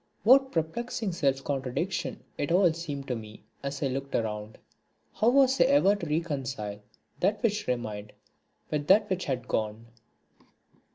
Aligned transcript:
What 0.23 0.51
perplexing 0.51 1.11
self 1.11 1.43
contradiction 1.43 2.23
it 2.35 2.51
all 2.51 2.73
seemed 2.73 3.07
to 3.07 3.15
me 3.15 3.43
as 3.61 3.83
I 3.83 3.87
looked 3.87 4.15
around! 4.15 4.57
How 5.13 5.29
was 5.29 5.61
I 5.61 5.65
ever 5.65 5.95
to 5.95 6.07
reconcile 6.09 6.79
that 7.19 7.43
which 7.43 7.67
remained 7.67 8.13
with 8.71 8.87
that 8.87 9.11
which 9.11 9.25
had 9.25 9.47
gone? 9.47 9.85